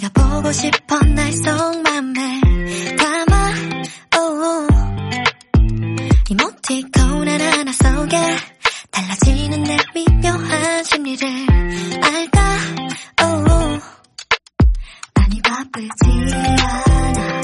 [0.00, 2.40] 네가 보고 싶어 날 속맘에
[2.96, 3.52] 담아
[4.18, 4.68] oh.
[6.30, 8.16] 이모티콘 하나하나 속에
[8.90, 11.28] 달라지는 내 미묘한 심리를
[12.02, 12.58] 알까
[13.22, 13.80] oh.
[15.14, 17.40] 많이 바쁘지 않아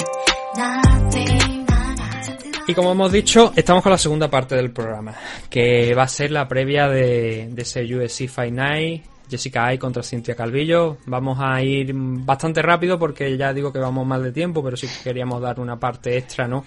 [0.57, 5.15] nothing 하나 Y como hemos dicho, estamos con la segunda parte del programa,
[5.51, 10.04] que va a ser la previa de, de ese UFC Fight Night, Jessica Ay contra
[10.04, 10.98] Cintia Calvillo.
[11.06, 14.88] Vamos a ir bastante rápido porque ya digo que vamos mal de tiempo, pero sí
[14.88, 16.66] que queríamos dar una parte extra, ¿no?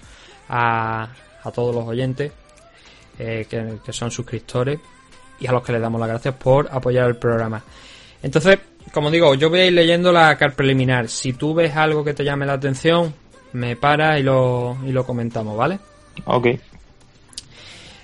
[0.49, 1.07] A,
[1.43, 2.31] a todos los oyentes
[3.19, 4.79] eh, que, son suscriptores
[5.39, 7.61] y a los que les damos las gracias por apoyar el programa.
[8.23, 8.59] Entonces,
[8.93, 11.07] como digo, yo voy a ir leyendo la car preliminar.
[11.07, 13.13] Si tú ves algo que te llame la atención,
[13.53, 15.79] me paras y lo, y lo comentamos, ¿vale?
[16.25, 16.47] Ok.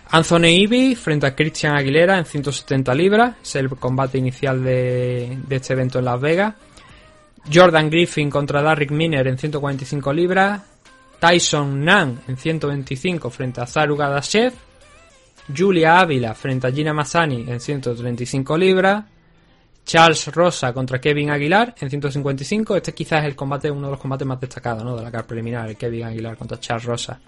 [0.09, 3.35] Anthony Ivy frente a Christian Aguilera en 170 libras.
[3.41, 6.53] Es el combate inicial de, este evento en Las Vegas.
[7.53, 10.61] Jordan Griffin contra Derrick Miner en 145 libras.
[11.19, 14.53] Tyson Nan en 125 frente a Zaru Gadashev.
[15.55, 19.03] Julia Ávila frente a Gina Mazzani en 135 libras.
[19.85, 22.75] Charles Rosa contra Kevin Aguilar en 155.
[22.75, 24.95] Este quizás es el combate, uno de los combates más destacados ¿no?
[24.95, 27.19] de la carta preliminar, el Kevin Aguilar contra Charles Rosa.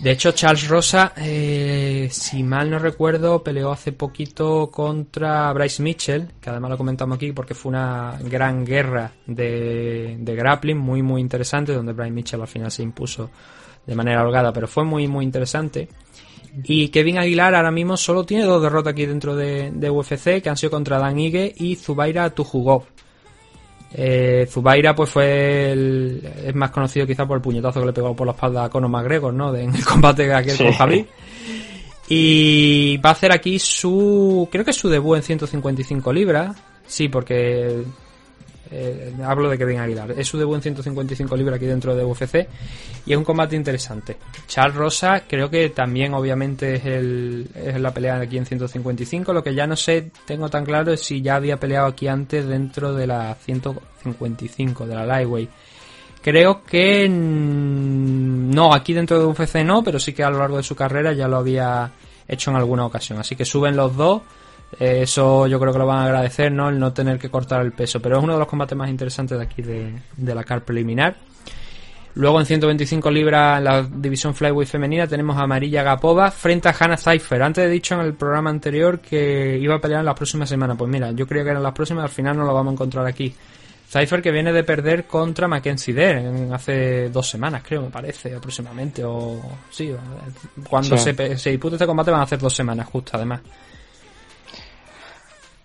[0.00, 6.28] De hecho, Charles Rosa, eh, si mal no recuerdo, peleó hace poquito contra Bryce Mitchell,
[6.40, 11.20] que además lo comentamos aquí porque fue una gran guerra de, de grappling, muy muy
[11.20, 13.30] interesante, donde Bryce Mitchell al final se impuso
[13.86, 15.88] de manera holgada, pero fue muy muy interesante.
[16.64, 20.48] Y Kevin Aguilar ahora mismo solo tiene dos derrotas aquí dentro de, de UFC, que
[20.48, 22.84] han sido contra Dan Ige y Zubaira Tujugov.
[23.96, 28.14] Eh, Zubaira pues fue el, es más conocido quizá por el puñetazo que le pegó
[28.16, 29.52] por la espalda a Conor McGregor, ¿no?
[29.52, 30.64] De- en el combate que aquel Sí.
[30.64, 31.06] con Javi.
[32.08, 36.56] Y va a hacer aquí su, creo que es su debut en 155 libras.
[36.86, 37.82] Sí, porque
[38.70, 40.12] eh, hablo de Kevin Aguilar.
[40.12, 42.46] Es su debut en 155 libras aquí dentro de UFC
[43.06, 44.16] y es un combate interesante.
[44.46, 49.32] Charles Rosa creo que también obviamente es, el, es la pelea aquí en 155.
[49.32, 52.46] Lo que ya no sé, tengo tan claro es si ya había peleado aquí antes
[52.46, 55.50] dentro de la 155 de la Lightweight.
[56.24, 60.62] Creo que no, aquí dentro de UFC no, pero sí que a lo largo de
[60.62, 61.92] su carrera ya lo había
[62.26, 63.18] hecho en alguna ocasión.
[63.18, 64.22] Así que suben los dos.
[64.80, 66.68] Eh, Eso yo creo que lo van a agradecer, ¿no?
[66.68, 68.00] El no tener que cortar el peso.
[68.00, 71.14] Pero es uno de los combates más interesantes de aquí de, de la car preliminar.
[72.16, 76.74] Luego en 125 libras en la división flyweight femenina tenemos a Marilla Gapova frente a
[76.78, 77.42] Hannah Cypher.
[77.42, 80.76] Antes he dicho en el programa anterior que iba a pelear en las próximas semanas.
[80.78, 83.04] Pues mira, yo creía que eran las próximas, al final no lo vamos a encontrar
[83.06, 83.34] aquí.
[83.88, 88.32] Cypher que viene de perder contra Mackenzie Dare en- hace dos semanas, creo, me parece,
[88.34, 89.02] aproximadamente.
[89.04, 89.92] O sí,
[90.68, 91.12] cuando Sí.
[91.12, 93.40] se, se dispute este combate van a hacer dos semanas, justo además.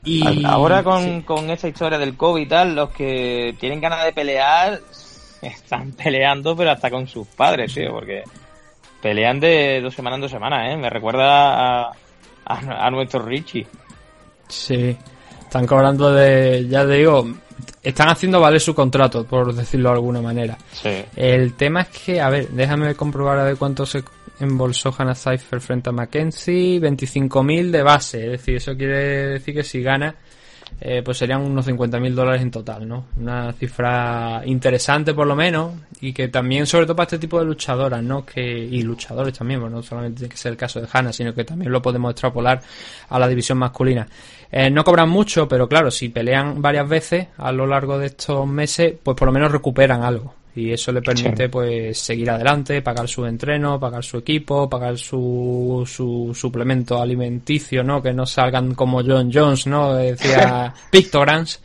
[0.03, 1.21] Y Ahora con, sí.
[1.25, 4.79] con esta historia del COVID y tal, los que tienen ganas de pelear
[5.41, 8.23] están peleando, pero hasta con sus padres, tío, porque
[9.01, 10.77] pelean de dos semanas en dos semanas, ¿eh?
[10.77, 11.91] Me recuerda a,
[12.45, 13.67] a, a nuestro Richie.
[14.47, 14.95] Sí,
[15.41, 17.27] están cobrando de, ya te digo,
[17.83, 20.57] están haciendo valer su contrato, por decirlo de alguna manera.
[20.71, 21.03] Sí.
[21.16, 24.03] El tema es que, a ver, déjame comprobar a ver cuánto se
[24.39, 29.63] embolsó Hannah Cypher frente a Mackenzie, 25.000 de base, es decir, eso quiere decir que
[29.63, 30.16] si gana,
[30.81, 33.07] eh, pues serían unos 50.000 dólares en total, ¿no?
[33.17, 37.45] Una cifra interesante por lo menos, y que también, sobre todo para este tipo de
[37.45, 38.25] luchadoras, ¿no?
[38.25, 41.33] Que, y luchadores también, pues no solamente tiene que ser el caso de Hannah, sino
[41.33, 42.61] que también lo podemos extrapolar
[43.09, 44.07] a la división masculina.
[44.51, 48.47] Eh, no cobran mucho, pero claro, si pelean varias veces a lo largo de estos
[48.47, 50.33] meses, pues por lo menos recuperan algo.
[50.59, 51.50] Y eso le permite Sí.
[51.50, 58.02] pues seguir adelante, pagar su entreno, pagar su equipo, pagar su, su suplemento alimenticio, ¿no?
[58.02, 59.94] Que no salgan como John Jones, ¿no?
[59.94, 61.59] Decía Pictograms.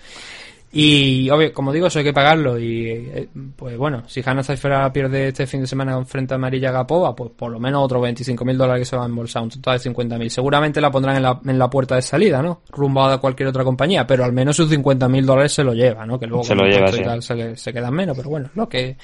[0.76, 2.58] Y obvio, como digo, eso hay que pagarlo.
[2.58, 6.72] Y eh, pues bueno, si Hannah Cypher pierde este fin de semana frente a Marilla
[6.72, 9.78] Gapova, pues por lo menos otros 25.000 dólares que se van a embolsar, un total
[9.78, 10.28] de 50.000.
[10.28, 12.62] Seguramente la pondrán en la, en la puerta de salida, ¿no?
[12.70, 16.18] Rumbo a cualquier otra compañía, pero al menos sus 50.000 dólares se lo lleva, ¿no?
[16.18, 17.02] Que luego Se lo lleva, sí.
[17.04, 18.96] tal se, le- se quedan menos, pero bueno, lo que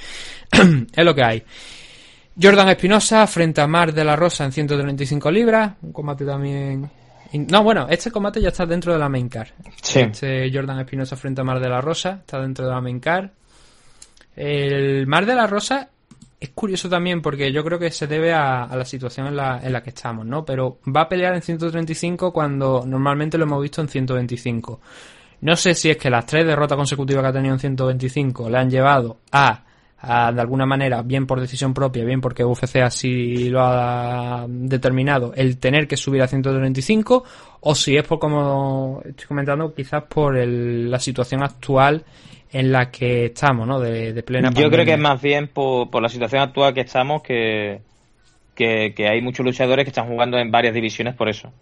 [0.52, 1.42] es lo que hay.
[2.42, 6.90] Jordan Espinosa frente a Mar de la Rosa en 135 libras, un combate también...
[7.32, 9.50] No, bueno, este combate ya está dentro de la main card.
[9.80, 10.00] Sí.
[10.00, 13.30] Este Jordan Espinosa frente a Mar de la Rosa está dentro de la main card.
[14.34, 15.90] El Mar de la Rosa
[16.40, 19.60] es curioso también porque yo creo que se debe a, a la situación en la,
[19.62, 20.44] en la que estamos, ¿no?
[20.44, 24.80] Pero va a pelear en 135 cuando normalmente lo hemos visto en 125.
[25.42, 28.58] No sé si es que las tres derrotas consecutivas que ha tenido en 125 le
[28.58, 29.64] han llevado a
[30.02, 35.58] de alguna manera, bien por decisión propia, bien porque UFC así lo ha determinado, el
[35.58, 37.24] tener que subir a 135,
[37.60, 42.02] o si es por, como estoy comentando, quizás por el- la situación actual
[42.52, 43.78] en la que estamos, ¿no?
[43.78, 46.80] De, de plena Yo creo que es más bien por, por la situación actual que
[46.80, 47.80] estamos que,
[48.54, 51.52] que, que hay muchos luchadores que están jugando en varias divisiones por eso.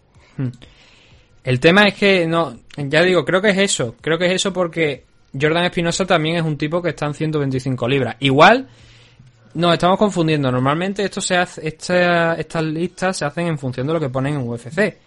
[1.43, 3.95] El tema es que, no, ya digo, creo que es eso.
[4.01, 5.03] Creo que es eso porque
[5.39, 8.15] Jordan Espinosa también es un tipo que está en 125 libras.
[8.19, 8.67] Igual,
[9.53, 10.51] nos estamos confundiendo.
[10.51, 14.35] Normalmente esto se hace, esta- estas listas se hacen en función de lo que ponen
[14.35, 14.97] en UFC.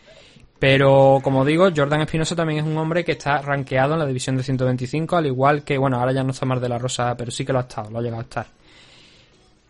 [0.59, 4.37] Pero, como digo, Jordan Espinosa también es un hombre que está rankeado en la división
[4.37, 7.33] de 125, al igual que, bueno, ahora ya no está más de la Rosa, pero
[7.33, 8.47] sí que lo ha estado, lo ha llegado a estar.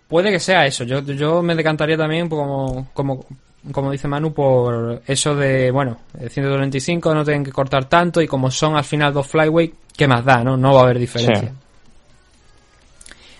[0.06, 0.84] Puede que sea eso.
[0.84, 3.24] Yo, yo me decantaría también como, como,
[3.70, 8.26] como dice Manu por eso de, bueno, el 125 no tienen que cortar tanto y
[8.26, 10.42] como son al final dos flyweight, ¿qué más da?
[10.42, 11.48] No, no va a haber diferencia.
[11.48, 11.56] Sí.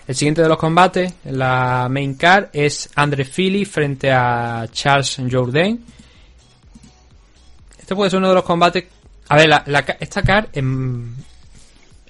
[0.07, 5.83] El siguiente de los combates, la main card, es Andre Philly frente a Charles Jourdain.
[7.79, 8.85] Este puede ser uno de los combates.
[9.29, 10.63] A ver, la, la esta card es,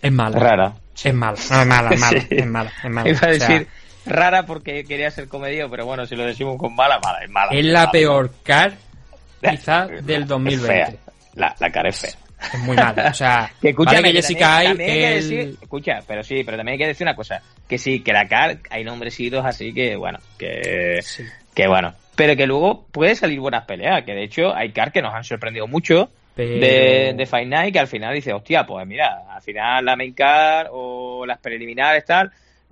[0.02, 0.40] es mala.
[0.40, 0.74] Rara.
[1.04, 1.38] Es mala.
[1.52, 2.28] No, es mala, es mala, Sí.
[2.32, 3.10] es mala, es mala.
[3.10, 3.68] Iba a O sea, decir
[4.06, 7.52] rara porque quería ser comedio, pero bueno, si lo decimos con mala, mala, es mala.
[7.52, 7.92] es la mala.
[7.92, 8.74] peor card
[9.42, 10.28] quizá Es del fea.
[10.28, 11.00] 2020.
[11.36, 12.12] La, la cara es fea.
[12.54, 13.08] Es muy mala.
[13.10, 16.24] O sea, Que escúchame, vale que Jessica hay también hay que el- decir- escucha, pero
[16.24, 19.46] sí, pero también hay que decir una cosa, que sí, que la CAR hay nombrecitos
[19.46, 21.24] así que bueno, que Sí.
[21.56, 25.02] que bueno, pero que luego puede salir buenas peleas, que de hecho hay CAR que
[25.02, 28.86] nos han sorprendido mucho Pero- de, de Fight Night que al final dice, hostia, pues
[28.86, 32.30] mira, al final la main card o las preliminares tal,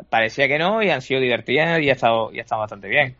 [0.10, 3.16] parecía que no y han sido divertidas y ha estado, y ha estado bastante bien.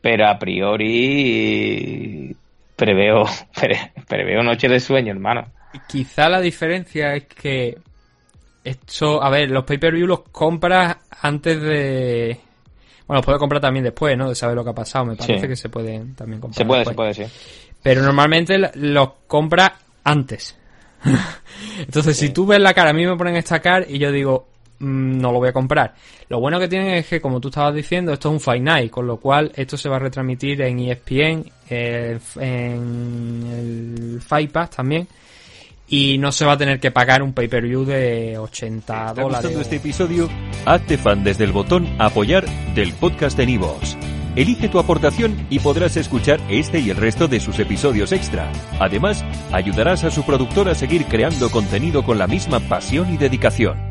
[0.00, 2.36] Pero a priori
[2.76, 3.24] preveo,
[3.54, 5.44] pre- preveo noche de sueño, hermano.
[5.88, 7.78] Quizá la diferencia es que
[8.62, 12.38] esto, a ver, los pay-per-view los compras antes de...
[13.06, 14.28] Bueno, los puedes comprar también después, ¿no?
[14.30, 15.04] De saber lo que ha pasado.
[15.04, 15.48] Me parece Sí.
[15.48, 16.56] que se pueden también comprar.
[16.56, 17.24] Se puede, se puede, sí.
[17.82, 19.72] Pero normalmente los compras
[20.04, 20.56] antes.
[21.78, 24.48] Entonces, si tú ves la cara, a mí me ponen esta cara y yo digo,
[24.84, 25.94] no lo voy a comprar.
[26.28, 28.90] Lo bueno que tienen es que, como tú estabas diciendo, esto es un Fight Night,
[28.90, 34.70] con lo cual esto se va a retransmitir en ESPN, eh, en el Fight Pass
[34.70, 35.08] también.
[35.86, 39.42] Y no se va a tener que pagar un pay-per-view de 80 ¿Te dólares.
[39.42, 40.30] gustando este episodio?
[40.64, 43.96] Hazte fan desde el botón Apoyar del podcast de Nivos.
[44.36, 48.50] Elige tu aportación y podrás escuchar este y el resto de sus episodios extra.
[48.80, 53.83] Además, ayudarás a su productor a seguir creando contenido con la misma pasión y dedicación.